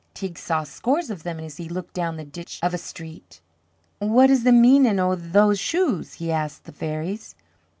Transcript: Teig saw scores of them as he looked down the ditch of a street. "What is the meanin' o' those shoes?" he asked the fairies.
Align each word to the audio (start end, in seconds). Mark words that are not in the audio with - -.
Teig 0.15 0.35
saw 0.39 0.63
scores 0.63 1.11
of 1.11 1.21
them 1.21 1.39
as 1.39 1.57
he 1.57 1.69
looked 1.69 1.93
down 1.93 2.17
the 2.17 2.23
ditch 2.25 2.59
of 2.63 2.73
a 2.73 2.77
street. 2.79 3.39
"What 3.99 4.31
is 4.31 4.43
the 4.43 4.51
meanin' 4.51 4.99
o' 4.99 5.13
those 5.13 5.59
shoes?" 5.59 6.13
he 6.13 6.31
asked 6.31 6.63
the 6.63 6.71
fairies. 6.73 7.35